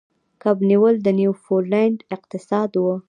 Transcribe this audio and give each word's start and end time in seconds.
کب 0.43 0.57
نیول 0.69 0.95
د 1.01 1.07
نیوفونډلینډ 1.19 1.97
اقتصاد 2.15 2.71
و. 2.83 2.85